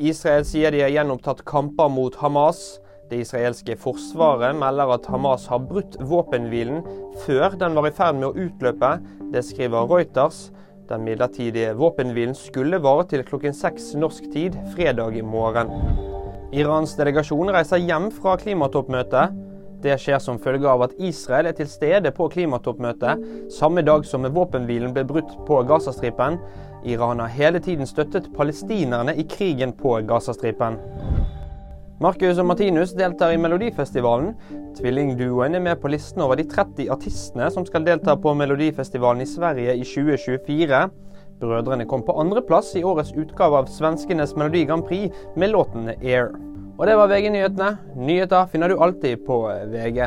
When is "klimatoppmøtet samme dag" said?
22.32-24.04